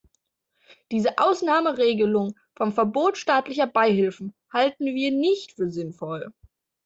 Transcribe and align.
Diese 0.89 1.19
Ausnahmeregelung 1.19 2.33
vom 2.55 2.71
Verbot 2.73 3.19
staatlicher 3.19 3.67
Beihilfen 3.67 4.33
halten 4.51 4.85
wir 4.95 5.11
nicht 5.11 5.51
für 5.51 5.69
sinnvoll. 5.69 6.33